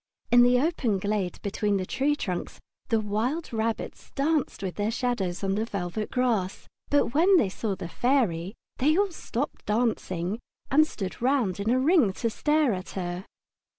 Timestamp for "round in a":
11.21-11.77